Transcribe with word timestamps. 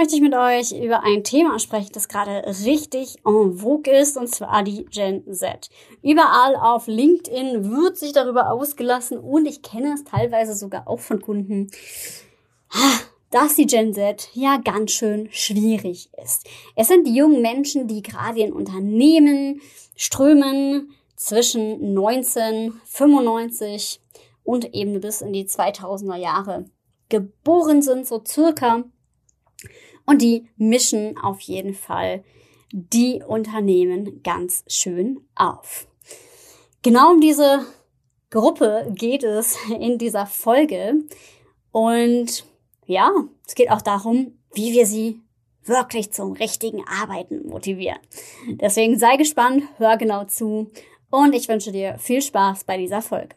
möchte 0.00 0.14
ich 0.14 0.22
mit 0.22 0.34
euch 0.34 0.72
über 0.72 1.04
ein 1.04 1.24
Thema 1.24 1.58
sprechen, 1.58 1.90
das 1.92 2.08
gerade 2.08 2.42
richtig 2.64 3.18
en 3.26 3.58
vogue 3.58 3.92
ist, 3.92 4.16
und 4.16 4.28
zwar 4.28 4.64
die 4.64 4.86
Gen 4.86 5.22
Z. 5.30 5.68
Überall 6.02 6.56
auf 6.56 6.86
LinkedIn 6.86 7.70
wird 7.70 7.98
sich 7.98 8.14
darüber 8.14 8.50
ausgelassen 8.50 9.18
und 9.18 9.44
ich 9.44 9.60
kenne 9.60 9.92
es 9.92 10.04
teilweise 10.04 10.54
sogar 10.54 10.88
auch 10.88 11.00
von 11.00 11.20
Kunden, 11.20 11.70
dass 13.30 13.56
die 13.56 13.66
Gen 13.66 13.92
Z 13.92 14.30
ja 14.32 14.56
ganz 14.56 14.92
schön 14.92 15.28
schwierig 15.32 16.08
ist. 16.24 16.48
Es 16.76 16.88
sind 16.88 17.06
die 17.06 17.14
jungen 17.14 17.42
Menschen, 17.42 17.86
die 17.86 18.00
gerade 18.00 18.40
in 18.40 18.54
Unternehmen 18.54 19.60
strömen 19.96 20.94
zwischen 21.14 21.94
1995 21.94 24.00
und 24.44 24.74
eben 24.74 24.98
bis 25.02 25.20
in 25.20 25.34
die 25.34 25.44
2000er 25.44 26.16
Jahre 26.16 26.64
geboren 27.10 27.82
sind, 27.82 28.06
so 28.06 28.22
circa. 28.26 28.84
Und 30.06 30.22
die 30.22 30.48
mischen 30.56 31.18
auf 31.18 31.40
jeden 31.40 31.74
Fall 31.74 32.24
die 32.72 33.22
Unternehmen 33.26 34.22
ganz 34.22 34.64
schön 34.68 35.20
auf. 35.34 35.86
Genau 36.82 37.12
um 37.12 37.20
diese 37.20 37.66
Gruppe 38.30 38.92
geht 38.94 39.24
es 39.24 39.56
in 39.78 39.98
dieser 39.98 40.26
Folge. 40.26 40.94
Und 41.72 42.44
ja, 42.86 43.10
es 43.46 43.54
geht 43.54 43.70
auch 43.70 43.82
darum, 43.82 44.38
wie 44.54 44.72
wir 44.72 44.86
sie 44.86 45.20
wirklich 45.64 46.12
zum 46.12 46.32
richtigen 46.32 46.84
Arbeiten 46.86 47.48
motivieren. 47.48 47.98
Deswegen 48.60 48.98
sei 48.98 49.16
gespannt, 49.16 49.64
hör 49.76 49.96
genau 49.96 50.24
zu 50.24 50.70
und 51.10 51.34
ich 51.34 51.48
wünsche 51.48 51.72
dir 51.72 51.98
viel 51.98 52.22
Spaß 52.22 52.64
bei 52.64 52.76
dieser 52.76 53.02
Folge. 53.02 53.36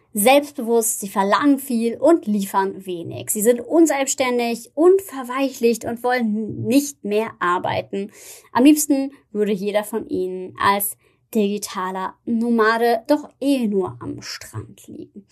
selbstbewusst, 0.13 0.99
sie 0.99 1.09
verlangen 1.09 1.59
viel 1.59 1.97
und 1.97 2.25
liefern 2.25 2.85
wenig. 2.85 3.29
Sie 3.29 3.41
sind 3.41 3.61
unselbstständig, 3.61 4.71
unverweichlicht 4.75 5.85
und 5.85 6.03
wollen 6.03 6.65
nicht 6.65 7.03
mehr 7.03 7.31
arbeiten. 7.39 8.11
Am 8.51 8.63
liebsten 8.63 9.11
würde 9.31 9.51
jeder 9.51 9.83
von 9.83 10.07
ihnen 10.07 10.55
als 10.61 10.97
digitaler 11.33 12.15
Nomade 12.25 13.03
doch 13.07 13.29
eh 13.39 13.67
nur 13.67 13.97
am 14.01 14.21
Strand 14.21 14.87
liegen. 14.87 15.25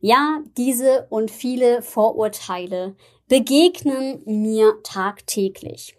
Ja, 0.00 0.42
diese 0.56 1.06
und 1.08 1.30
viele 1.30 1.82
Vorurteile 1.82 2.94
begegnen 3.28 4.22
mir 4.26 4.74
tagtäglich. 4.82 5.96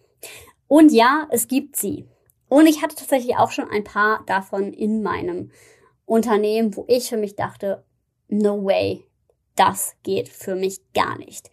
Und 0.67 0.91
ja, 0.91 1.27
es 1.31 1.47
gibt 1.47 1.75
sie. 1.75 2.05
Und 2.49 2.67
ich 2.67 2.81
hatte 2.81 2.95
tatsächlich 2.95 3.35
auch 3.37 3.51
schon 3.51 3.69
ein 3.69 3.83
paar 3.83 4.23
davon 4.25 4.73
in 4.73 5.01
meinem 5.01 5.51
Unternehmen, 6.05 6.75
wo 6.75 6.85
ich 6.87 7.09
für 7.09 7.17
mich 7.17 7.35
dachte, 7.35 7.83
no 8.27 8.63
way, 8.63 9.03
das 9.55 9.95
geht 10.03 10.29
für 10.29 10.55
mich 10.55 10.79
gar 10.93 11.17
nicht. 11.17 11.49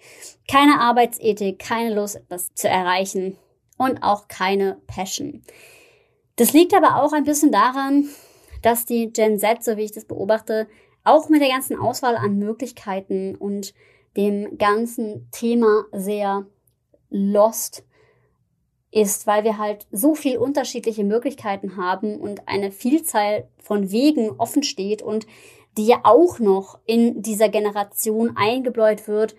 Keine 0.49 0.81
Arbeitsethik, 0.81 1.59
keine 1.59 1.95
Lust, 1.95 2.17
etwas 2.17 2.55
zu 2.55 2.69
erreichen 2.69 3.37
und 3.79 4.03
auch 4.03 4.29
keine 4.29 4.79
Passion. 4.87 5.43
Das 6.37 6.53
liegt 6.53 6.75
aber 6.75 7.03
auch 7.03 7.13
ein 7.13 7.25
bisschen 7.25 7.53
daran, 7.53 8.09
dass 8.63 8.87
die 8.87 9.13
Gen 9.13 9.39
Z, 9.39 9.63
so 9.63 9.77
wie 9.77 9.85
ich 9.85 9.93
das 9.93 10.05
beobachte, 10.05 10.67
auch 11.05 11.29
mit 11.29 11.41
der 11.41 11.49
ganzen 11.49 11.79
Auswahl 11.79 12.17
an 12.17 12.39
Möglichkeiten 12.39 13.37
und 13.37 13.75
dem 14.17 14.59
ganzen 14.59 15.29
Thema 15.33 15.85
sehr 15.93 16.47
lost 17.11 17.85
ist, 18.91 19.27
weil 19.27 19.45
wir 19.45 19.59
halt 19.59 19.87
so 19.91 20.15
viel 20.15 20.39
unterschiedliche 20.39 21.05
Möglichkeiten 21.05 21.77
haben 21.77 22.21
und 22.21 22.49
eine 22.49 22.71
Vielzahl 22.71 23.49
von 23.59 23.91
Wegen 23.91 24.31
offen 24.39 24.63
steht 24.63 25.03
und 25.03 25.27
die 25.77 25.87
ja 25.87 26.01
auch 26.05 26.39
noch 26.39 26.79
in 26.87 27.23
dieser 27.23 27.49
Generation 27.49 28.37
eingebläut 28.37 29.09
wird, 29.09 29.35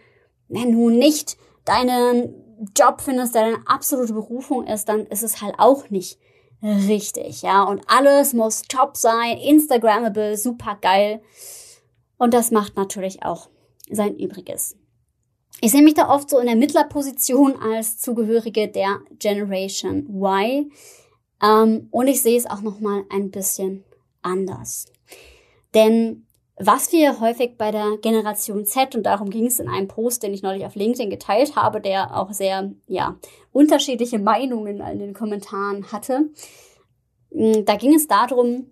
wenn 0.47 0.71
du 0.71 0.89
nicht 0.89 1.37
deinen 1.63 2.33
Job 2.77 3.01
findest, 3.01 3.35
der 3.35 3.43
deine 3.43 3.67
absolute 3.67 4.13
Berufung 4.13 4.67
ist, 4.67 4.87
dann 4.87 5.05
ist 5.07 5.23
es 5.23 5.41
halt 5.41 5.55
auch 5.57 5.89
nicht 5.89 6.19
richtig, 6.61 7.41
ja. 7.41 7.63
Und 7.63 7.83
alles 7.87 8.33
muss 8.33 8.63
top 8.63 8.97
sein, 8.97 9.37
Instagrammable, 9.37 10.37
super 10.37 10.77
geil. 10.81 11.21
Und 12.17 12.33
das 12.33 12.51
macht 12.51 12.75
natürlich 12.75 13.23
auch 13.23 13.49
sein 13.89 14.17
Übriges. 14.17 14.77
Ich 15.61 15.71
sehe 15.71 15.81
mich 15.81 15.93
da 15.93 16.09
oft 16.09 16.29
so 16.29 16.39
in 16.39 16.47
der 16.47 16.55
Mittlerposition 16.55 17.55
als 17.57 17.97
Zugehörige 17.97 18.67
der 18.67 18.99
Generation 19.19 20.07
Y. 20.09 20.71
Ähm, 21.41 21.87
und 21.91 22.07
ich 22.07 22.21
sehe 22.21 22.37
es 22.37 22.45
auch 22.45 22.61
nochmal 22.61 23.03
ein 23.09 23.31
bisschen 23.31 23.83
anders. 24.21 24.87
Denn 25.73 26.24
was 26.57 26.91
wir 26.91 27.19
häufig 27.19 27.57
bei 27.57 27.71
der 27.71 27.97
Generation 28.01 28.65
Z, 28.65 28.95
und 28.95 29.03
darum 29.03 29.29
ging 29.29 29.45
es 29.45 29.59
in 29.59 29.67
einem 29.67 29.87
Post, 29.87 30.23
den 30.23 30.33
ich 30.33 30.41
neulich 30.41 30.65
auf 30.65 30.75
LinkedIn 30.75 31.09
geteilt 31.09 31.55
habe, 31.55 31.81
der 31.81 32.15
auch 32.17 32.31
sehr, 32.31 32.71
ja, 32.87 33.17
unterschiedliche 33.51 34.19
Meinungen 34.19 34.79
in 34.79 34.99
den 34.99 35.13
Kommentaren 35.13 35.91
hatte. 35.91 36.29
Mm, 37.31 37.65
da 37.65 37.75
ging 37.75 37.93
es 37.93 38.07
darum, 38.07 38.67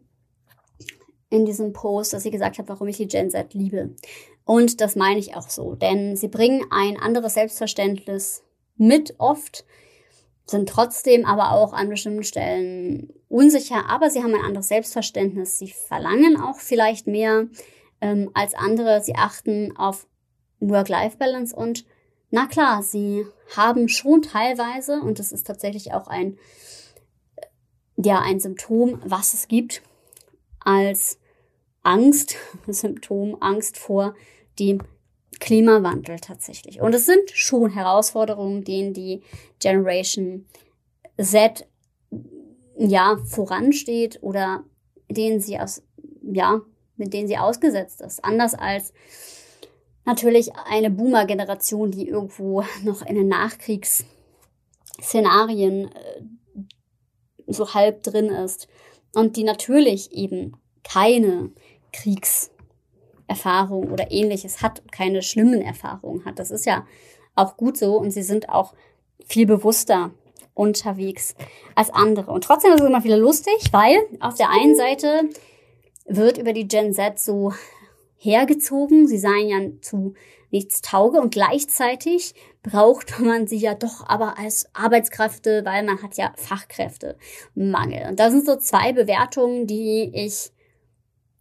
in 1.30 1.46
diesem 1.46 1.74
Post, 1.74 2.14
dass 2.14 2.24
sie 2.24 2.32
gesagt 2.32 2.58
hat, 2.58 2.70
warum 2.70 2.88
ich 2.88 2.98
die 2.98 3.08
Gen 3.08 3.30
Z 3.30 3.54
liebe. 3.54 3.96
Und 4.46 4.82
das 4.82 4.96
meine 4.96 5.20
ich 5.20 5.36
auch 5.36 5.50
so, 5.50 5.76
denn 5.76 6.16
sie 6.16 6.28
bringen 6.28 6.66
ein 6.70 6.98
anderes 6.98 7.34
Selbstverständnis 7.34 8.44
mit 8.78 9.16
oft, 9.18 9.66
sind 10.46 10.70
trotzdem 10.70 11.26
aber 11.26 11.52
auch 11.52 11.74
an 11.74 11.90
bestimmten 11.90 12.24
Stellen 12.24 13.14
unsicher, 13.34 13.90
aber 13.90 14.10
sie 14.10 14.22
haben 14.22 14.36
ein 14.36 14.46
anderes 14.46 14.68
Selbstverständnis. 14.68 15.58
Sie 15.58 15.70
verlangen 15.70 16.40
auch 16.40 16.60
vielleicht 16.60 17.08
mehr 17.08 17.48
ähm, 18.00 18.30
als 18.34 18.54
andere. 18.54 19.02
Sie 19.02 19.16
achten 19.16 19.76
auf 19.76 20.08
Work-Life-Balance 20.60 21.56
und 21.56 21.86
na 22.30 22.48
klar, 22.48 22.82
sie 22.82 23.26
haben 23.56 23.90
schon 23.90 24.22
teilweise, 24.22 25.02
und 25.02 25.20
das 25.20 25.32
ist 25.32 25.46
tatsächlich 25.46 25.94
auch 25.94 26.08
ein, 26.08 26.38
ja, 27.98 28.20
ein 28.22 28.40
Symptom, 28.40 29.02
was 29.06 29.34
es 29.34 29.48
gibt, 29.48 29.82
als 30.60 31.20
Angst, 31.82 32.36
Symptom, 32.68 33.38
Angst 33.40 33.78
vor 33.78 34.16
dem 34.60 34.80
Klimawandel 35.40 36.20
tatsächlich. 36.20 36.82
Und 36.82 36.96
es 36.96 37.06
sind 37.06 37.32
schon 37.32 37.72
Herausforderungen, 37.72 38.64
denen 38.64 38.94
die 38.94 39.24
Generation 39.60 40.46
Z 41.20 41.68
ja 42.78 43.18
voransteht 43.26 44.20
oder 44.22 44.64
denen 45.10 45.40
sie 45.40 45.60
aus 45.60 45.82
ja 46.22 46.62
mit 46.96 47.14
denen 47.14 47.28
sie 47.28 47.38
ausgesetzt 47.38 48.02
ist. 48.02 48.24
Anders 48.24 48.54
als 48.54 48.94
natürlich 50.06 50.52
eine 50.70 50.90
Boomer-Generation, 50.90 51.92
die 51.92 52.08
irgendwo 52.08 52.64
noch 52.84 53.06
in 53.06 53.16
den 53.16 53.28
Nachkriegsszenarien 53.28 55.92
äh, 55.92 56.24
so 57.48 57.74
halb 57.74 58.04
drin 58.04 58.30
ist 58.30 58.70
und 59.14 59.36
die 59.36 59.44
natürlich 59.44 60.14
eben 60.14 60.56
keine 60.84 61.52
Kriegserfahrung 61.92 63.92
oder 63.92 64.12
ähnliches 64.12 64.62
hat, 64.62 64.82
keine 64.92 65.22
schlimmen 65.22 65.62
Erfahrungen 65.62 66.24
hat. 66.26 66.40
Das 66.40 66.52
ist 66.52 66.66
ja 66.66 66.88
auch 67.36 67.58
gut 67.58 67.78
so 67.78 67.98
und 67.98 68.12
sie 68.12 68.24
sind 68.24 68.48
auch 68.50 68.74
viel 69.26 69.46
bewusster 69.46 70.12
unterwegs 70.54 71.36
als 71.76 71.90
andere. 71.90 72.32
Und 72.32 72.44
trotzdem 72.44 72.74
ist 72.74 72.82
es 72.82 72.88
immer 72.88 73.04
wieder 73.04 73.18
lustig, 73.18 73.56
weil 73.72 73.98
auf 74.20 74.36
der 74.36 74.50
einen 74.50 74.76
Seite 74.76 75.30
wird 76.06 76.38
über 76.38 76.54
die 76.54 76.68
Gen 76.68 76.94
Z 76.94 77.20
so 77.20 77.54
hergezogen. 78.18 79.08
Sie 79.08 79.18
seien 79.18 79.48
ja 79.48 79.60
zu 79.82 80.14
nichts 80.52 80.82
tauge 80.82 81.20
und 81.20 81.34
gleichzeitig 81.34 82.36
braucht 82.62 83.20
man 83.20 83.48
sie 83.48 83.58
ja 83.58 83.74
doch 83.74 84.08
aber 84.08 84.38
als 84.38 84.70
Arbeitskräfte, 84.74 85.66
weil 85.66 85.84
man 85.84 86.02
hat 86.02 86.16
ja 86.16 86.32
Fachkräftemangel. 86.38 88.08
Und 88.08 88.20
das 88.20 88.32
sind 88.32 88.46
so 88.46 88.56
zwei 88.56 88.94
Bewertungen, 88.94 89.66
die 89.66 90.12
ich 90.14 90.52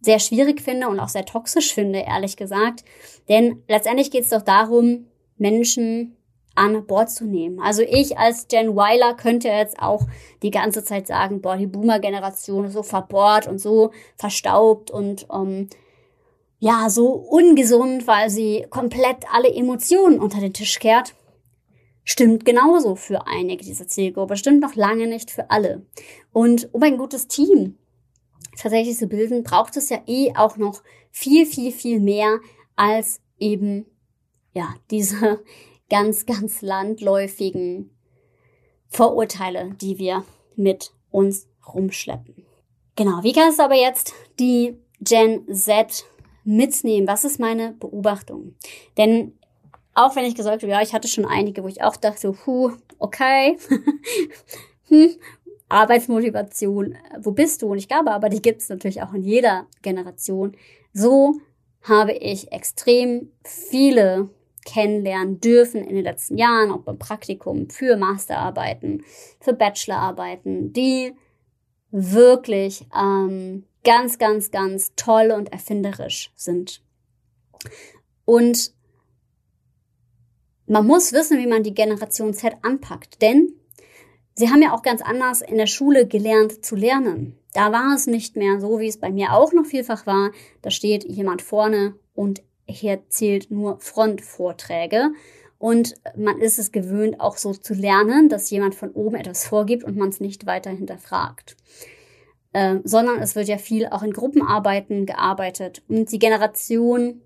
sehr 0.01 0.19
schwierig 0.19 0.61
finde 0.61 0.89
und 0.89 0.99
auch 0.99 1.09
sehr 1.09 1.25
toxisch 1.25 1.73
finde, 1.73 1.99
ehrlich 1.99 2.35
gesagt. 2.35 2.83
Denn 3.29 3.63
letztendlich 3.69 4.11
geht 4.11 4.23
es 4.23 4.29
doch 4.29 4.41
darum, 4.41 5.05
Menschen 5.37 6.17
an 6.55 6.85
Bord 6.85 7.09
zu 7.09 7.25
nehmen. 7.25 7.59
Also 7.59 7.81
ich 7.81 8.17
als 8.17 8.47
Jen 8.51 8.75
Weiler 8.75 9.15
könnte 9.15 9.47
jetzt 9.47 9.79
auch 9.79 10.05
die 10.43 10.51
ganze 10.51 10.83
Zeit 10.83 11.07
sagen, 11.07 11.41
boah, 11.41 11.57
die 11.57 11.67
Boomer-Generation 11.67 12.65
ist 12.65 12.73
so 12.73 12.83
verbohrt 12.83 13.47
und 13.47 13.59
so 13.59 13.91
verstaubt 14.15 14.91
und 14.91 15.27
ähm, 15.33 15.69
ja, 16.59 16.89
so 16.89 17.11
ungesund, 17.11 18.07
weil 18.07 18.29
sie 18.29 18.65
komplett 18.69 19.25
alle 19.33 19.53
Emotionen 19.53 20.19
unter 20.19 20.39
den 20.39 20.53
Tisch 20.53 20.79
kehrt. 20.79 21.13
stimmt 22.05 22.45
genauso 22.45 22.95
für 22.95 23.27
einige 23.27 23.63
dieser 23.63 23.87
Zielgruppe, 23.87 24.37
stimmt 24.37 24.61
noch 24.61 24.75
lange 24.75 25.07
nicht 25.07 25.31
für 25.31 25.49
alle. 25.49 25.85
Und 26.31 26.69
um 26.73 26.83
ein 26.83 26.97
gutes 26.97 27.27
Team 27.27 27.77
tatsächlich 28.57 28.97
zu 28.97 29.07
bilden, 29.07 29.43
braucht 29.43 29.77
es 29.77 29.89
ja 29.89 30.01
eh 30.05 30.33
auch 30.35 30.57
noch 30.57 30.83
viel, 31.11 31.45
viel, 31.45 31.71
viel 31.71 31.99
mehr 31.99 32.39
als 32.75 33.21
eben, 33.39 33.85
ja, 34.53 34.73
diese 34.91 35.43
ganz, 35.93 36.25
ganz 36.25 36.63
landläufigen 36.63 37.91
Vorurteile, 38.87 39.75
die 39.79 39.99
wir 39.99 40.25
mit 40.55 40.91
uns 41.11 41.47
rumschleppen. 41.71 42.47
Genau, 42.95 43.21
wie 43.21 43.31
kannst 43.31 43.59
du 43.59 43.63
aber 43.63 43.75
jetzt 43.75 44.11
die 44.39 44.75
Gen 45.01 45.45
Z 45.53 46.03
mitnehmen? 46.43 47.07
Was 47.07 47.25
ist 47.25 47.39
meine 47.39 47.73
Beobachtung? 47.73 48.55
Denn 48.97 49.37
auch 49.93 50.15
wenn 50.15 50.25
ich 50.25 50.33
gesagt 50.33 50.63
habe, 50.63 50.71
ja, 50.71 50.81
ich 50.81 50.95
hatte 50.95 51.07
schon 51.07 51.27
einige, 51.27 51.63
wo 51.63 51.67
ich 51.67 51.83
auch 51.83 51.95
dachte, 51.95 52.31
puh, 52.31 52.71
okay, 52.97 53.59
hm, 54.87 55.11
Arbeitsmotivation, 55.69 56.97
wo 57.19 57.33
bist 57.33 57.61
du? 57.61 57.67
Und 57.67 57.77
ich 57.77 57.87
glaube 57.87 58.13
aber, 58.13 58.29
die 58.29 58.41
gibt 58.41 58.63
es 58.63 58.69
natürlich 58.69 59.03
auch 59.03 59.13
in 59.13 59.21
jeder 59.21 59.67
Generation. 59.83 60.57
So 60.91 61.35
habe 61.83 62.13
ich 62.13 62.51
extrem 62.51 63.31
viele 63.43 64.31
kennenlernen 64.65 65.39
dürfen 65.39 65.83
in 65.83 65.95
den 65.95 66.03
letzten 66.03 66.37
Jahren, 66.37 66.71
auch 66.71 66.81
beim 66.81 66.97
Praktikum, 66.97 67.69
für 67.69 67.97
Masterarbeiten, 67.97 69.03
für 69.39 69.53
Bachelorarbeiten, 69.53 70.73
die 70.73 71.13
wirklich 71.91 72.87
ähm, 72.97 73.65
ganz, 73.83 74.17
ganz, 74.17 74.51
ganz 74.51 74.93
toll 74.95 75.31
und 75.31 75.51
erfinderisch 75.51 76.31
sind. 76.35 76.81
Und 78.25 78.73
man 80.65 80.87
muss 80.87 81.13
wissen, 81.13 81.39
wie 81.39 81.47
man 81.47 81.63
die 81.63 81.73
Generation 81.73 82.33
Z 82.33 82.53
anpackt, 82.61 83.21
denn 83.21 83.53
sie 84.33 84.49
haben 84.49 84.61
ja 84.61 84.73
auch 84.73 84.81
ganz 84.81 85.01
anders 85.01 85.41
in 85.41 85.57
der 85.57 85.67
Schule 85.67 86.07
gelernt 86.07 86.63
zu 86.65 86.75
lernen. 86.75 87.37
Da 87.53 87.71
war 87.71 87.93
es 87.95 88.07
nicht 88.07 88.35
mehr 88.35 88.59
so, 88.59 88.79
wie 88.79 88.87
es 88.87 88.99
bei 88.99 89.11
mir 89.11 89.33
auch 89.33 89.53
noch 89.53 89.65
vielfach 89.65 90.07
war. 90.07 90.31
Da 90.61 90.71
steht 90.71 91.03
jemand 91.03 91.41
vorne 91.41 91.95
und 92.15 92.41
erzählt 92.81 93.51
nur 93.51 93.79
Frontvorträge. 93.79 95.11
Und 95.59 95.95
man 96.17 96.39
ist 96.39 96.59
es 96.59 96.71
gewöhnt, 96.71 97.19
auch 97.19 97.37
so 97.37 97.53
zu 97.53 97.73
lernen, 97.73 98.29
dass 98.29 98.49
jemand 98.49 98.75
von 98.75 98.91
oben 98.91 99.15
etwas 99.15 99.45
vorgibt 99.45 99.83
und 99.83 99.95
man 99.95 100.09
es 100.09 100.19
nicht 100.19 100.45
weiter 100.45 100.71
hinterfragt. 100.71 101.55
Äh, 102.53 102.77
sondern 102.83 103.21
es 103.21 103.35
wird 103.35 103.47
ja 103.47 103.57
viel 103.57 103.87
auch 103.87 104.03
in 104.03 104.13
Gruppenarbeiten 104.13 105.05
gearbeitet. 105.05 105.83
Und 105.87 106.11
die 106.11 106.19
Generation 106.19 107.21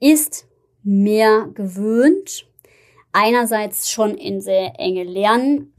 ist 0.00 0.46
mehr 0.82 1.48
gewöhnt, 1.54 2.46
einerseits 3.12 3.90
schon 3.90 4.16
in 4.16 4.40
sehr 4.40 4.74
enge 4.78 5.04
Lernbahnen 5.04 5.72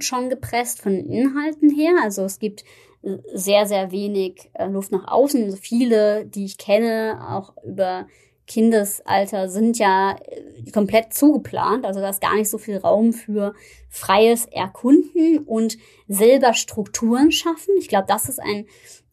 schon 0.00 0.30
gepresst 0.30 0.80
von 0.80 0.92
den 0.92 1.10
Inhalten 1.10 1.70
her. 1.70 1.94
Also 2.02 2.24
es 2.24 2.38
gibt 2.38 2.64
sehr, 3.02 3.66
sehr 3.66 3.90
wenig 3.90 4.50
äh, 4.54 4.66
Luft 4.66 4.92
nach 4.92 5.08
außen. 5.08 5.56
Viele, 5.56 6.26
die 6.26 6.44
ich 6.44 6.58
kenne, 6.58 7.18
auch 7.30 7.54
über 7.64 8.06
Kindesalter, 8.46 9.48
sind 9.48 9.78
ja 9.78 10.16
äh, 10.16 10.70
komplett 10.70 11.14
zugeplant. 11.14 11.84
Also 11.84 12.00
da 12.00 12.10
ist 12.10 12.20
gar 12.20 12.36
nicht 12.36 12.50
so 12.50 12.58
viel 12.58 12.76
Raum 12.76 13.12
für 13.12 13.54
freies 13.88 14.46
Erkunden 14.46 15.38
und 15.38 15.78
selber 16.08 16.54
Strukturen 16.54 17.32
schaffen. 17.32 17.74
Ich 17.78 17.88
glaube, 17.88 18.06
das 18.08 18.28
ist 18.28 18.40
ein 18.40 18.66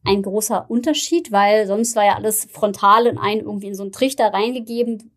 ein 0.07 0.22
großer 0.22 0.69
Unterschied, 0.69 1.31
weil 1.34 1.68
sonst 1.68 1.95
war 1.95 2.06
ja 2.06 2.16
alles 2.16 2.45
frontal 2.45 3.07
in 3.07 3.18
einen 3.18 3.42
irgendwie 3.42 3.68
in 3.68 3.75
so 3.75 3.84
einen 3.84 3.92
Trichter 3.92 4.34
reingegeben 4.34 5.12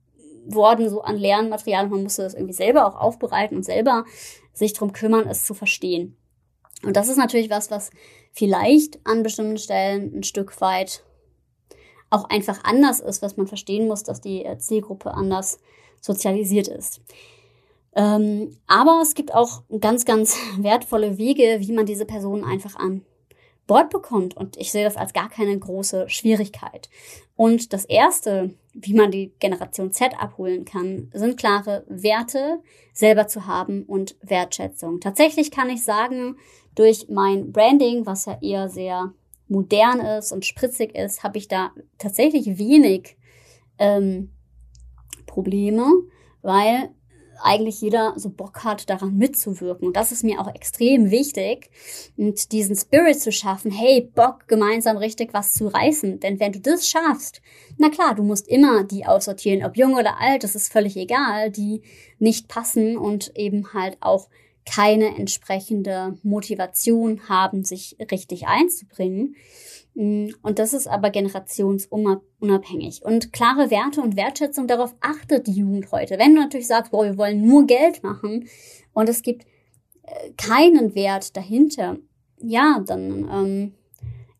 worden, 0.46 0.88
so 0.90 1.02
an 1.02 1.16
Lernmaterial. 1.16 1.88
Man 1.88 2.02
musste 2.02 2.22
das 2.22 2.34
irgendwie 2.34 2.54
selber 2.54 2.86
auch 2.86 3.00
aufbereiten 3.00 3.56
und 3.56 3.62
selber 3.62 4.04
sich 4.52 4.72
drum 4.72 4.92
kümmern, 4.92 5.28
es 5.28 5.44
zu 5.44 5.54
verstehen. 5.54 6.16
Und 6.84 6.96
das 6.96 7.08
ist 7.08 7.16
natürlich 7.16 7.50
was, 7.50 7.70
was 7.70 7.90
vielleicht 8.32 8.98
an 9.04 9.22
bestimmten 9.22 9.58
Stellen 9.58 10.18
ein 10.18 10.22
Stück 10.22 10.60
weit 10.60 11.02
auch 12.08 12.24
einfach 12.24 12.64
anders 12.64 13.00
ist, 13.00 13.22
was 13.22 13.36
man 13.36 13.46
verstehen 13.46 13.86
muss, 13.86 14.02
dass 14.02 14.20
die 14.20 14.44
äh, 14.44 14.58
Zielgruppe 14.58 15.14
anders 15.14 15.58
sozialisiert 16.00 16.68
ist. 16.68 17.00
Ähm, 17.94 18.56
aber 18.66 19.00
es 19.02 19.14
gibt 19.14 19.34
auch 19.34 19.62
ganz, 19.80 20.04
ganz 20.04 20.36
wertvolle 20.58 21.18
Wege, 21.18 21.58
wie 21.60 21.72
man 21.72 21.86
diese 21.86 22.06
Personen 22.06 22.44
einfach 22.44 22.76
an 22.76 23.04
Bord 23.70 23.90
bekommt. 23.90 24.36
Und 24.36 24.56
ich 24.56 24.72
sehe 24.72 24.82
das 24.82 24.96
als 24.96 25.12
gar 25.12 25.30
keine 25.30 25.56
große 25.56 26.08
Schwierigkeit. 26.08 26.90
Und 27.36 27.72
das 27.72 27.84
Erste, 27.84 28.52
wie 28.74 28.94
man 28.94 29.12
die 29.12 29.32
Generation 29.38 29.92
Z 29.92 30.12
abholen 30.20 30.64
kann, 30.64 31.08
sind 31.14 31.38
klare 31.38 31.84
Werte 31.86 32.58
selber 32.92 33.28
zu 33.28 33.46
haben 33.46 33.84
und 33.84 34.16
Wertschätzung. 34.22 34.98
Tatsächlich 34.98 35.52
kann 35.52 35.70
ich 35.70 35.84
sagen, 35.84 36.36
durch 36.74 37.06
mein 37.10 37.52
Branding, 37.52 38.06
was 38.06 38.24
ja 38.24 38.38
eher 38.42 38.68
sehr 38.68 39.14
modern 39.46 40.00
ist 40.00 40.32
und 40.32 40.44
spritzig 40.44 40.96
ist, 40.96 41.22
habe 41.22 41.38
ich 41.38 41.46
da 41.46 41.70
tatsächlich 41.96 42.58
wenig 42.58 43.16
ähm, 43.78 44.32
Probleme, 45.26 45.86
weil 46.42 46.90
eigentlich 47.42 47.80
jeder 47.80 48.14
so 48.16 48.30
Bock 48.30 48.64
hat, 48.64 48.88
daran 48.90 49.16
mitzuwirken. 49.16 49.86
Und 49.86 49.96
das 49.96 50.12
ist 50.12 50.24
mir 50.24 50.40
auch 50.40 50.52
extrem 50.54 51.10
wichtig, 51.10 51.70
und 52.16 52.52
diesen 52.52 52.76
Spirit 52.76 53.20
zu 53.20 53.32
schaffen, 53.32 53.70
hey, 53.70 54.10
Bock, 54.14 54.46
gemeinsam 54.48 54.96
richtig 54.96 55.32
was 55.32 55.52
zu 55.52 55.68
reißen. 55.68 56.20
Denn 56.20 56.40
wenn 56.40 56.52
du 56.52 56.60
das 56.60 56.88
schaffst, 56.88 57.40
na 57.78 57.88
klar, 57.88 58.14
du 58.14 58.22
musst 58.22 58.48
immer 58.48 58.84
die 58.84 59.06
aussortieren, 59.06 59.64
ob 59.64 59.76
jung 59.76 59.94
oder 59.94 60.20
alt, 60.20 60.44
das 60.44 60.54
ist 60.54 60.72
völlig 60.72 60.96
egal, 60.96 61.50
die 61.50 61.82
nicht 62.18 62.48
passen 62.48 62.96
und 62.96 63.36
eben 63.36 63.72
halt 63.72 63.96
auch 64.00 64.28
keine 64.70 65.16
entsprechende 65.16 66.16
Motivation 66.22 67.28
haben, 67.28 67.64
sich 67.64 67.96
richtig 68.10 68.46
einzubringen. 68.46 69.34
Mm, 69.94 70.28
und 70.42 70.60
das 70.60 70.72
ist 70.74 70.86
aber 70.86 71.10
generationsunabhängig. 71.10 73.02
Und 73.04 73.32
klare 73.32 73.72
Werte 73.72 74.00
und 74.00 74.16
Wertschätzung, 74.16 74.68
darauf 74.68 74.94
achtet 75.00 75.48
die 75.48 75.54
Jugend 75.54 75.90
heute. 75.90 76.18
Wenn 76.18 76.36
du 76.36 76.42
natürlich 76.42 76.68
sagst, 76.68 76.92
boah, 76.92 77.04
wir 77.04 77.18
wollen 77.18 77.44
nur 77.44 77.66
Geld 77.66 78.04
machen 78.04 78.48
und 78.92 79.08
es 79.08 79.22
gibt 79.22 79.44
äh, 80.04 80.30
keinen 80.36 80.94
Wert 80.94 81.36
dahinter, 81.36 81.96
ja, 82.40 82.80
dann 82.86 83.28
ähm, 83.28 83.74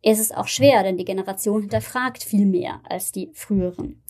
ist 0.03 0.21
es 0.21 0.31
auch 0.31 0.47
schwer, 0.47 0.85
denn 0.85 0.97
die 0.97 1.05
Generation 1.05 1.62
hinterfragt 1.62 2.23
viel 2.23 2.47
mehr 2.47 2.81
als 2.88 3.11
die 3.11 3.31
früheren. 3.35 4.00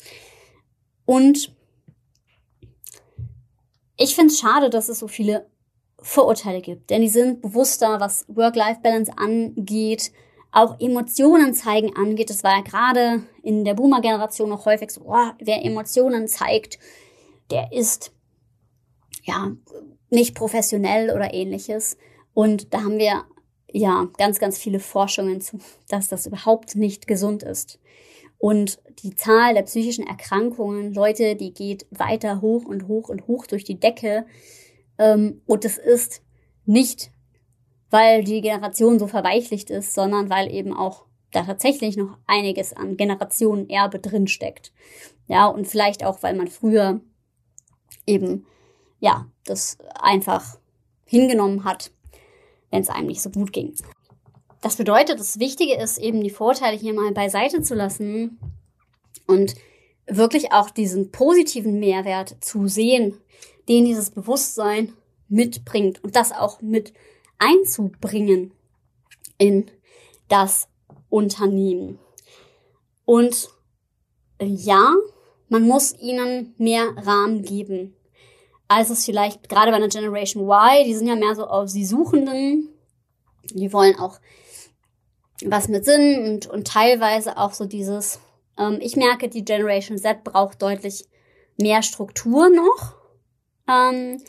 Und 1.06 1.56
ich 3.96 4.14
finde 4.14 4.32
es 4.32 4.38
schade, 4.38 4.68
dass 4.68 4.90
es 4.90 4.98
so 4.98 5.08
viele 5.08 5.50
Vorurteile 6.02 6.60
gibt, 6.60 6.90
denn 6.90 7.02
die 7.02 7.08
sind 7.08 7.42
bewusster, 7.42 8.00
was 8.00 8.24
Work-Life-Balance 8.28 9.12
angeht, 9.16 10.12
auch 10.52 10.80
Emotionen 10.80 11.54
zeigen 11.54 11.94
angeht. 11.96 12.30
Das 12.30 12.42
war 12.42 12.56
ja 12.56 12.62
gerade 12.62 13.22
in 13.42 13.64
der 13.64 13.74
Boomer-Generation 13.74 14.48
noch 14.48 14.66
häufig 14.66 14.90
so, 14.90 15.02
oh, 15.06 15.30
wer 15.38 15.64
Emotionen 15.64 16.26
zeigt, 16.26 16.78
der 17.50 17.72
ist 17.72 18.12
ja 19.22 19.52
nicht 20.10 20.34
professionell 20.34 21.10
oder 21.10 21.32
ähnliches. 21.34 21.96
Und 22.34 22.72
da 22.74 22.82
haben 22.82 22.98
wir 22.98 23.24
ja 23.70 24.08
ganz, 24.18 24.38
ganz 24.38 24.58
viele 24.58 24.80
Forschungen 24.80 25.40
zu, 25.40 25.58
dass 25.88 26.08
das 26.08 26.26
überhaupt 26.26 26.76
nicht 26.76 27.06
gesund 27.06 27.42
ist. 27.42 27.78
Und 28.38 28.80
die 29.02 29.14
Zahl 29.14 29.54
der 29.54 29.62
psychischen 29.62 30.06
Erkrankungen, 30.06 30.94
Leute, 30.94 31.36
die 31.36 31.52
geht 31.52 31.86
weiter 31.90 32.40
hoch 32.40 32.64
und 32.64 32.88
hoch 32.88 33.08
und 33.08 33.26
hoch 33.26 33.46
durch 33.46 33.64
die 33.64 33.78
Decke. 33.78 34.24
Ähm, 35.00 35.40
und 35.46 35.64
es 35.64 35.78
ist 35.78 36.22
nicht, 36.66 37.10
weil 37.88 38.22
die 38.22 38.42
Generation 38.42 38.98
so 38.98 39.06
verweichlicht 39.06 39.70
ist, 39.70 39.94
sondern 39.94 40.28
weil 40.28 40.52
eben 40.52 40.76
auch 40.76 41.06
da 41.32 41.42
tatsächlich 41.42 41.96
noch 41.96 42.18
einiges 42.26 42.74
an 42.74 42.96
Generationenerbe 42.96 43.98
drinsteckt. 43.98 44.72
Ja, 45.26 45.46
und 45.46 45.66
vielleicht 45.66 46.04
auch, 46.04 46.22
weil 46.22 46.34
man 46.36 46.48
früher 46.48 47.00
eben, 48.06 48.46
ja, 49.00 49.26
das 49.44 49.78
einfach 49.98 50.58
hingenommen 51.06 51.64
hat, 51.64 51.92
wenn 52.70 52.82
es 52.82 52.90
einem 52.90 53.06
nicht 53.06 53.22
so 53.22 53.30
gut 53.30 53.52
ging. 53.52 53.74
Das 54.60 54.76
bedeutet, 54.76 55.18
das 55.18 55.38
Wichtige 55.38 55.76
ist 55.76 55.98
eben 55.98 56.22
die 56.22 56.30
Vorteile 56.30 56.76
hier 56.76 56.92
mal 56.92 57.12
beiseite 57.12 57.62
zu 57.62 57.74
lassen 57.74 58.38
und 59.26 59.54
wirklich 60.06 60.52
auch 60.52 60.68
diesen 60.68 61.10
positiven 61.10 61.78
Mehrwert 61.78 62.36
zu 62.40 62.66
sehen, 62.66 63.16
den 63.68 63.84
dieses 63.84 64.10
Bewusstsein 64.10 64.94
mitbringt 65.28 66.02
und 66.02 66.16
das 66.16 66.32
auch 66.32 66.60
mit 66.60 66.92
einzubringen 67.38 68.52
in 69.38 69.70
das 70.28 70.68
Unternehmen. 71.08 71.98
Und 73.04 73.48
ja, 74.40 74.94
man 75.48 75.66
muss 75.66 75.98
ihnen 75.98 76.54
mehr 76.58 76.94
Rahmen 76.96 77.42
geben, 77.42 77.96
als 78.68 78.90
es 78.90 79.04
vielleicht 79.04 79.48
gerade 79.48 79.70
bei 79.70 79.76
einer 79.76 79.88
Generation 79.88 80.44
Y, 80.44 80.84
die 80.86 80.94
sind 80.94 81.08
ja 81.08 81.16
mehr 81.16 81.34
so 81.34 81.46
auf 81.46 81.68
sie 81.68 81.84
Suchenden, 81.84 82.68
die 83.52 83.72
wollen 83.72 83.98
auch 83.98 84.20
was 85.44 85.68
mit 85.68 85.84
Sinn 85.84 86.24
und, 86.24 86.46
und 86.46 86.66
teilweise 86.66 87.36
auch 87.36 87.52
so 87.52 87.64
dieses, 87.64 88.20
ähm, 88.58 88.78
ich 88.80 88.94
merke, 88.96 89.28
die 89.28 89.44
Generation 89.44 89.98
Z 89.98 90.22
braucht 90.22 90.62
deutlich 90.62 91.06
mehr 91.56 91.82
Struktur 91.82 92.48
noch, 92.50 92.94
Ähm, 93.70 94.22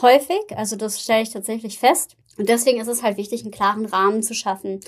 häufig, 0.00 0.56
also 0.56 0.76
das 0.76 1.02
stelle 1.02 1.22
ich 1.22 1.30
tatsächlich 1.30 1.78
fest. 1.78 2.16
Und 2.36 2.48
deswegen 2.48 2.80
ist 2.80 2.88
es 2.88 3.02
halt 3.02 3.16
wichtig, 3.16 3.42
einen 3.42 3.52
klaren 3.52 3.86
Rahmen 3.86 4.22
zu 4.22 4.34
schaffen 4.34 4.80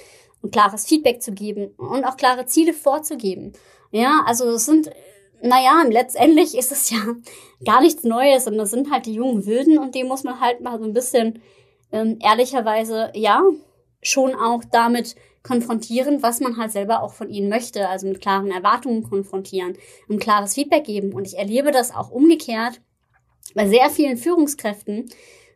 und 0.42 0.52
klares 0.52 0.86
Feedback 0.86 1.22
zu 1.22 1.32
geben 1.32 1.68
und 1.76 2.04
auch 2.04 2.16
klare 2.16 2.46
Ziele 2.46 2.72
vorzugeben. 2.72 3.52
Ja, 3.92 4.22
also 4.26 4.48
es 4.50 4.66
sind, 4.66 4.90
naja, 5.42 5.84
letztendlich 5.88 6.56
ist 6.56 6.72
es 6.72 6.90
ja 6.90 6.98
gar 7.64 7.80
nichts 7.80 8.04
Neues 8.04 8.46
und 8.46 8.58
das 8.58 8.70
sind 8.70 8.90
halt 8.90 9.06
die 9.06 9.14
jungen 9.14 9.46
Wilden 9.46 9.78
und 9.78 9.94
die 9.94 10.04
muss 10.04 10.24
man 10.24 10.40
halt 10.40 10.60
mal 10.60 10.78
so 10.78 10.84
ein 10.84 10.92
bisschen 10.92 11.40
ähm, 11.92 12.18
ehrlicherweise, 12.20 13.12
ja, 13.14 13.42
schon 14.02 14.34
auch 14.34 14.62
damit 14.70 15.14
konfrontieren, 15.42 16.22
was 16.22 16.40
man 16.40 16.56
halt 16.56 16.72
selber 16.72 17.02
auch 17.02 17.12
von 17.12 17.30
ihnen 17.30 17.48
möchte, 17.48 17.88
also 17.88 18.08
mit 18.08 18.20
klaren 18.20 18.50
Erwartungen 18.50 19.04
konfrontieren, 19.04 19.76
ein 20.10 20.18
klares 20.18 20.54
Feedback 20.54 20.84
geben. 20.84 21.12
Und 21.12 21.26
ich 21.26 21.38
erlebe 21.38 21.70
das 21.70 21.94
auch 21.94 22.10
umgekehrt 22.10 22.80
bei 23.56 23.66
sehr 23.66 23.88
vielen 23.88 24.18
Führungskräften, 24.18 25.06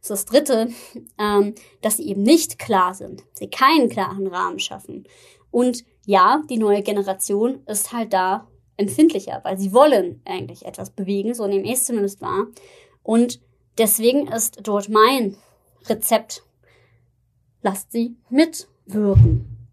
ist 0.01 0.11
das 0.11 0.25
Dritte, 0.25 0.71
ähm, 1.19 1.55
dass 1.83 1.99
sie 1.99 2.09
eben 2.09 2.23
nicht 2.23 2.59
klar 2.59 2.95
sind, 2.95 3.23
sie 3.35 3.51
keinen 3.51 3.91
klaren 3.91 4.27
Rahmen 4.27 4.59
schaffen. 4.59 5.07
Und 5.51 5.85
ja, 6.07 6.43
die 6.49 6.57
neue 6.57 6.83
Generation 6.83 7.63
ist 7.67 7.93
halt 7.93 8.15
da 8.15 8.49
empfindlicher, 8.79 9.41
weil 9.45 9.59
sie 9.59 9.75
wollen 9.75 10.23
eigentlich 10.25 10.65
etwas 10.65 10.91
bewegen, 10.91 11.35
so 11.35 11.47
nehme 11.47 11.65
ich 11.65 11.73
es 11.73 11.85
zumindest 11.85 12.23
wahr. 12.23 12.47
Und 13.03 13.39
deswegen 13.77 14.27
ist 14.29 14.61
dort 14.63 14.89
mein 14.89 15.37
Rezept, 15.87 16.43
lasst 17.61 17.93
sie 17.93 18.17
mitwirken. 18.31 19.69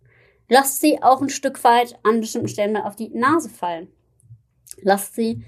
Lasst 0.50 0.82
sie 0.82 1.02
auch 1.02 1.22
ein 1.22 1.30
Stück 1.30 1.64
weit 1.64 1.98
an 2.04 2.20
bestimmten 2.20 2.50
Stellen 2.50 2.74
mal 2.74 2.84
auf 2.84 2.98
die 2.98 3.10
Nase 3.10 3.50
fallen. 3.50 3.88
Lasst 4.82 5.16
sie 5.16 5.46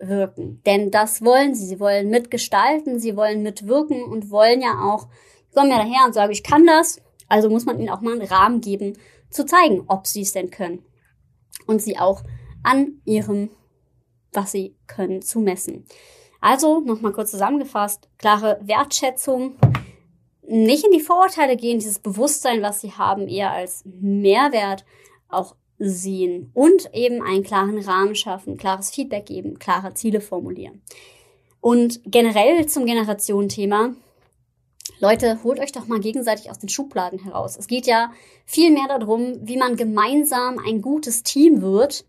mitwirken. 0.00 0.62
Denn 0.64 0.90
das 0.90 1.22
wollen 1.22 1.54
sie. 1.54 1.66
Sie 1.66 1.80
wollen 1.80 2.10
mitgestalten, 2.10 2.98
sie 2.98 3.16
wollen 3.16 3.42
mitwirken 3.42 4.02
und 4.02 4.30
wollen 4.30 4.60
ja 4.60 4.80
auch, 4.82 5.08
kommen 5.54 5.70
ja 5.70 5.78
daher 5.78 6.06
und 6.06 6.14
sagen, 6.14 6.32
ich 6.32 6.42
kann 6.42 6.66
das. 6.66 7.00
Also 7.28 7.48
muss 7.48 7.66
man 7.66 7.78
ihnen 7.78 7.90
auch 7.90 8.00
mal 8.00 8.14
einen 8.14 8.28
Rahmen 8.28 8.60
geben, 8.60 8.98
zu 9.30 9.46
zeigen, 9.46 9.84
ob 9.86 10.06
sie 10.06 10.22
es 10.22 10.32
denn 10.32 10.50
können. 10.50 10.84
Und 11.66 11.80
sie 11.80 11.98
auch 11.98 12.22
an 12.62 13.00
ihrem, 13.04 13.50
was 14.32 14.52
sie 14.52 14.76
können, 14.86 15.22
zu 15.22 15.40
messen. 15.40 15.86
Also, 16.40 16.80
nochmal 16.80 17.12
kurz 17.12 17.30
zusammengefasst, 17.30 18.08
klare 18.18 18.58
Wertschätzung, 18.62 19.56
nicht 20.42 20.84
in 20.84 20.90
die 20.90 21.00
Vorurteile 21.00 21.56
gehen, 21.56 21.78
dieses 21.78 22.00
Bewusstsein, 22.00 22.62
was 22.62 22.80
sie 22.80 22.92
haben, 22.92 23.28
eher 23.28 23.52
als 23.52 23.84
Mehrwert 23.84 24.84
auch 25.28 25.54
sehen 25.80 26.50
und 26.54 26.94
eben 26.94 27.22
einen 27.22 27.42
klaren 27.42 27.78
Rahmen 27.78 28.14
schaffen, 28.14 28.58
klares 28.58 28.90
Feedback 28.90 29.26
geben, 29.26 29.58
klare 29.58 29.94
Ziele 29.94 30.20
formulieren. 30.20 30.82
Und 31.60 32.00
generell 32.04 32.66
zum 32.66 32.86
Generationenthema, 32.86 33.94
Leute, 35.00 35.42
holt 35.42 35.58
euch 35.58 35.72
doch 35.72 35.86
mal 35.86 36.00
gegenseitig 36.00 36.50
aus 36.50 36.58
den 36.58 36.68
Schubladen 36.68 37.18
heraus. 37.18 37.56
Es 37.56 37.66
geht 37.66 37.86
ja 37.86 38.12
viel 38.44 38.70
mehr 38.70 38.86
darum, 38.88 39.38
wie 39.40 39.56
man 39.56 39.76
gemeinsam 39.76 40.58
ein 40.58 40.82
gutes 40.82 41.22
Team 41.22 41.62
wird, 41.62 42.04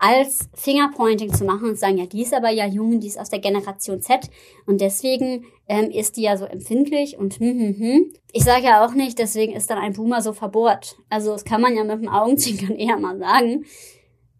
als 0.00 0.48
Fingerpointing 0.54 1.32
zu 1.32 1.44
machen 1.44 1.68
und 1.68 1.78
sagen, 1.78 1.98
ja, 1.98 2.06
die 2.06 2.22
ist 2.22 2.32
aber 2.32 2.48
ja 2.48 2.66
jung, 2.66 3.00
die 3.00 3.06
ist 3.06 3.20
aus 3.20 3.28
der 3.28 3.38
Generation 3.38 4.00
Z 4.00 4.30
und 4.64 4.80
deswegen 4.80 5.44
ähm, 5.68 5.90
ist 5.90 6.16
die 6.16 6.22
ja 6.22 6.38
so 6.38 6.46
empfindlich 6.46 7.18
und 7.18 7.38
hm, 7.38 7.58
hm, 7.60 7.78
hm. 7.78 8.12
Ich 8.32 8.44
sage 8.44 8.64
ja 8.64 8.84
auch 8.84 8.94
nicht, 8.94 9.18
deswegen 9.18 9.52
ist 9.52 9.68
dann 9.68 9.76
ein 9.76 9.92
Boomer 9.92 10.22
so 10.22 10.32
verbohrt. 10.32 10.96
Also 11.10 11.32
das 11.32 11.44
kann 11.44 11.60
man 11.60 11.76
ja 11.76 11.84
mit 11.84 12.00
dem 12.00 12.08
Augenzwinkern 12.08 12.74
eher 12.76 12.96
mal 12.96 13.18
sagen. 13.18 13.66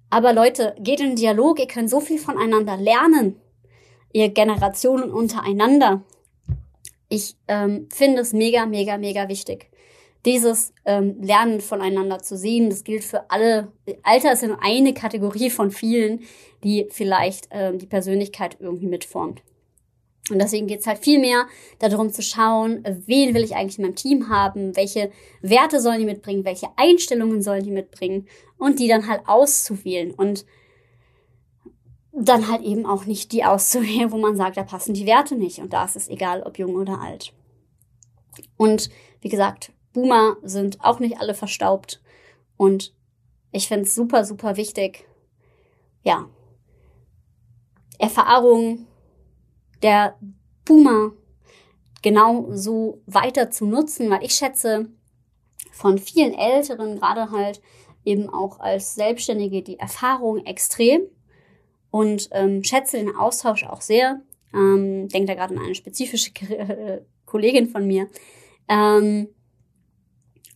Aber 0.09 0.33
Leute, 0.33 0.75
geht 0.81 1.01
in 1.01 1.09
den 1.09 1.17
Dialog, 1.17 1.61
ihr 1.61 1.67
könnt 1.67 1.91
so 1.91 2.01
viel 2.01 2.19
voneinander 2.19 2.79
lernen. 2.79 3.37
Ihr 4.13 4.31
Generationen 4.31 5.13
untereinander. 5.13 6.03
Ich 7.11 7.37
ähm, 7.49 7.87
finde 7.93 8.23
es 8.23 8.33
mega, 8.33 8.65
mega, 8.65 8.97
mega 8.97 9.29
wichtig 9.29 9.71
dieses 10.25 10.73
ähm, 10.85 11.17
Lernen 11.23 11.61
voneinander 11.61 12.19
zu 12.19 12.37
sehen. 12.37 12.71
Das 12.71 12.85
gilt 12.85 13.05
für 13.05 13.31
alle. 13.31 13.73
Alter 14.03 14.33
ist 14.33 14.45
eine 14.61 14.95
Kategorie 14.95 15.51
von 15.51 15.71
vielen, 15.71 16.21
die 16.63 16.87
vielleicht 16.91 17.49
ähm, 17.51 17.79
die 17.79 17.87
Persönlichkeit 17.87 18.57
irgendwie 18.61 18.87
mitformt. 18.87 19.43
Und 20.31 20.39
deswegen 20.39 20.67
geht's 20.67 20.87
halt 20.87 20.99
viel 20.99 21.19
mehr 21.19 21.47
darum 21.79 22.13
zu 22.13 22.23
schauen, 22.23 22.85
wen 23.07 23.35
will 23.35 23.43
ich 23.43 23.57
eigentlich 23.57 23.79
in 23.79 23.85
meinem 23.85 23.97
Team 23.97 24.29
haben, 24.29 24.77
welche 24.77 25.11
Werte 25.43 25.81
sollen 25.81 25.99
die 25.99 26.07
mitbringen, 26.07 26.45
welche 26.45 26.69
Einstellungen 26.77 27.43
sollen 27.43 27.65
die 27.65 27.73
mitbringen 27.73 28.29
und 28.57 28.79
die 28.79 28.87
dann 28.87 29.09
halt 29.09 29.23
auszuwählen 29.27 30.13
und 30.13 30.45
dann 32.13 32.49
halt 32.49 32.63
eben 32.63 32.87
auch 32.87 33.07
nicht 33.07 33.33
die 33.33 33.45
auszuwählen, 33.45 34.13
wo 34.13 34.19
man 34.19 34.37
sagt, 34.37 34.57
da 34.57 34.63
passen 34.63 34.95
die 34.95 35.07
Werte 35.07 35.35
nicht 35.35 35.59
und 35.59 35.73
da 35.73 35.85
ist 35.85 35.97
es 35.97 36.09
egal, 36.09 36.43
ob 36.43 36.59
jung 36.59 36.77
oder 36.77 37.01
alt. 37.01 37.33
Und 38.57 38.91
wie 39.21 39.29
gesagt, 39.29 39.73
Boomer 39.93 40.37
sind 40.43 40.81
auch 40.83 41.01
nicht 41.01 41.21
alle 41.21 41.35
verstaubt. 41.35 42.01
Und 42.57 42.95
ich 43.53 43.69
finde 43.69 43.85
es 43.85 43.95
super, 43.95 44.25
super 44.25 44.57
wichtig, 44.57 45.07
ja, 46.03 46.29
Erfahrung 47.99 48.87
der 49.83 50.17
Boomer 50.65 51.13
genau 52.03 52.49
so 52.53 53.03
weiter 53.07 53.51
zu 53.51 53.67
nutzen, 53.67 54.09
weil 54.11 54.25
ich 54.25 54.33
schätze 54.33 54.89
von 55.73 55.99
vielen 55.99 56.35
Älteren, 56.35 56.99
gerade 56.99 57.31
halt 57.31 57.61
eben 58.05 58.29
auch 58.31 58.61
als 58.61 58.95
Selbstständige, 58.95 59.63
die 59.63 59.79
Erfahrung 59.79 60.45
extrem 60.47 61.03
und 61.91 62.29
ähm, 62.33 62.65
schätze 62.65 62.97
den 62.97 63.15
Austausch 63.15 63.65
auch 63.65 63.83
sehr. 63.83 64.23
Ähm, 64.55 65.09
denke 65.09 65.27
da 65.27 65.35
gerade 65.35 65.55
an 65.55 65.63
eine 65.63 65.75
spezifische 65.75 66.33
Kollegin 67.27 67.69
von 67.69 67.87
mir. 67.87 68.09
Ähm, 68.69 69.29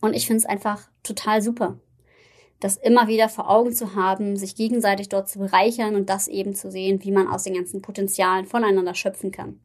und 0.05 0.13
ich 0.13 0.27
finde 0.27 0.39
es 0.39 0.45
einfach 0.45 0.87
total 1.03 1.41
super, 1.41 1.79
das 2.59 2.77
immer 2.77 3.07
wieder 3.07 3.29
vor 3.29 3.49
Augen 3.49 3.73
zu 3.73 3.95
haben, 3.95 4.37
sich 4.37 4.55
gegenseitig 4.55 5.09
dort 5.09 5.29
zu 5.29 5.39
bereichern 5.39 5.95
und 5.95 6.09
das 6.09 6.27
eben 6.27 6.55
zu 6.55 6.71
sehen, 6.71 7.03
wie 7.03 7.11
man 7.11 7.27
aus 7.27 7.43
den 7.43 7.53
ganzen 7.53 7.81
Potenzialen 7.81 8.45
voneinander 8.45 8.95
schöpfen 8.95 9.31
kann. 9.31 9.59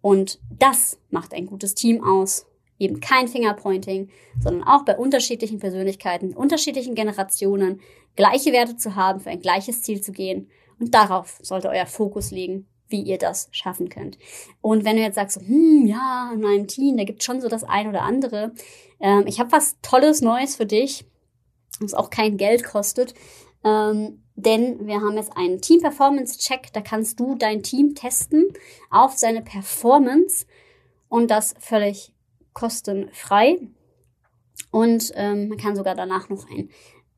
Und 0.00 0.40
das 0.50 0.98
macht 1.10 1.32
ein 1.32 1.46
gutes 1.46 1.74
Team 1.74 2.02
aus. 2.02 2.46
Eben 2.80 3.00
kein 3.00 3.26
Fingerpointing, 3.26 4.08
sondern 4.40 4.62
auch 4.62 4.84
bei 4.84 4.96
unterschiedlichen 4.96 5.58
Persönlichkeiten, 5.58 6.32
unterschiedlichen 6.32 6.94
Generationen 6.94 7.80
gleiche 8.14 8.52
Werte 8.52 8.76
zu 8.76 8.94
haben, 8.94 9.20
für 9.20 9.30
ein 9.30 9.40
gleiches 9.40 9.82
Ziel 9.82 10.00
zu 10.00 10.12
gehen. 10.12 10.48
Und 10.78 10.94
darauf 10.94 11.38
sollte 11.42 11.68
euer 11.68 11.86
Fokus 11.86 12.30
liegen 12.30 12.68
wie 12.88 13.02
ihr 13.02 13.18
das 13.18 13.48
schaffen 13.50 13.88
könnt. 13.88 14.18
Und 14.60 14.84
wenn 14.84 14.96
du 14.96 15.02
jetzt 15.02 15.16
sagst, 15.16 15.40
hm, 15.40 15.86
ja, 15.86 16.30
in 16.32 16.40
meinem 16.40 16.66
Team, 16.66 16.96
da 16.96 17.04
gibt 17.04 17.22
schon 17.22 17.40
so 17.40 17.48
das 17.48 17.64
ein 17.64 17.88
oder 17.88 18.02
andere. 18.02 18.52
Ähm, 19.00 19.24
ich 19.26 19.40
habe 19.40 19.52
was 19.52 19.76
Tolles 19.82 20.20
Neues 20.20 20.56
für 20.56 20.66
dich, 20.66 21.04
was 21.80 21.94
auch 21.94 22.10
kein 22.10 22.36
Geld 22.36 22.64
kostet. 22.64 23.14
Ähm, 23.64 24.22
denn 24.34 24.86
wir 24.86 25.00
haben 25.00 25.16
jetzt 25.16 25.36
einen 25.36 25.60
Team 25.60 25.80
Performance 25.80 26.38
Check. 26.38 26.72
Da 26.72 26.80
kannst 26.80 27.18
du 27.20 27.34
dein 27.34 27.62
Team 27.62 27.94
testen 27.94 28.46
auf 28.90 29.16
seine 29.16 29.42
Performance 29.42 30.46
und 31.08 31.30
das 31.30 31.54
völlig 31.58 32.14
kostenfrei. 32.52 33.58
Und 34.70 35.12
ähm, 35.14 35.48
man 35.48 35.58
kann 35.58 35.76
sogar 35.76 35.94
danach 35.94 36.28
noch 36.28 36.48
ein 36.50 36.70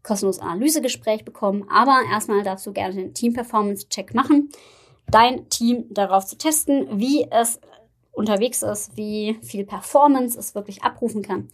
kostenloses 0.03 0.41
Analysegespräch 0.41 1.25
bekommen. 1.25 1.67
Aber 1.69 2.01
erstmal 2.11 2.43
darfst 2.43 2.67
du 2.67 2.73
gerne 2.73 2.95
den 2.95 3.15
Team 3.15 3.35
Performance 3.35 3.89
Check 3.89 4.15
machen 4.15 4.51
dein 5.11 5.49
Team 5.49 5.87
darauf 5.91 6.27
zu 6.27 6.37
testen, 6.37 6.87
wie 6.99 7.27
es 7.31 7.61
unterwegs 8.13 8.63
ist, 8.63 8.97
wie 8.97 9.39
viel 9.43 9.65
Performance 9.65 10.39
es 10.39 10.55
wirklich 10.55 10.83
abrufen 10.83 11.23
kann. 11.23 11.49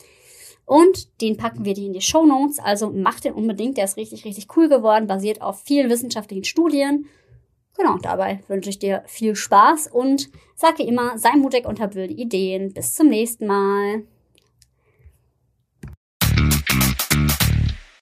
Und 0.64 1.20
den 1.20 1.36
packen 1.36 1.64
wir 1.64 1.74
dir 1.74 1.86
in 1.86 1.92
die 1.92 2.00
Show 2.00 2.26
Notes. 2.26 2.58
Also 2.58 2.90
mach 2.90 3.20
den 3.20 3.34
unbedingt. 3.34 3.76
Der 3.76 3.84
ist 3.84 3.96
richtig, 3.96 4.24
richtig 4.24 4.48
cool 4.56 4.68
geworden, 4.68 5.06
basiert 5.06 5.40
auf 5.40 5.62
vielen 5.62 5.88
wissenschaftlichen 5.88 6.44
Studien. 6.44 7.06
Genau, 7.76 7.98
dabei 7.98 8.40
wünsche 8.48 8.70
ich 8.70 8.78
dir 8.78 9.02
viel 9.06 9.36
Spaß 9.36 9.88
und 9.88 10.30
sage 10.54 10.82
immer, 10.82 11.18
sei 11.18 11.36
mutig 11.36 11.66
und 11.66 11.78
hab 11.78 11.94
wilde 11.94 12.14
Ideen. 12.14 12.72
Bis 12.72 12.94
zum 12.94 13.08
nächsten 13.08 13.46
Mal. 13.46 14.02